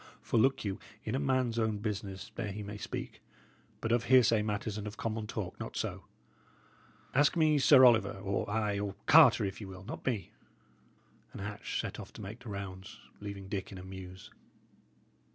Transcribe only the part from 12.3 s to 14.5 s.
the rounds, leaving Dick in a muse.